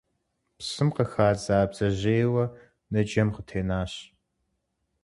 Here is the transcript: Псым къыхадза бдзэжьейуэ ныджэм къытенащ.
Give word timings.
Псым 0.57 0.89
къыхадза 0.95 1.57
бдзэжьейуэ 1.69 2.45
ныджэм 2.91 3.29
къытенащ. 3.35 3.93